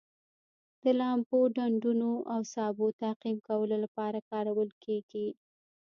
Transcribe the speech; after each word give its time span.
د 0.83 0.85
لامبلو 0.99 1.39
ډنډونو 1.55 2.11
او 2.33 2.41
سابو 2.53 2.87
تعقیم 3.01 3.37
کولو 3.47 3.75
لپاره 3.83 4.19
کارول 4.31 4.69
کیږي. 4.83 5.27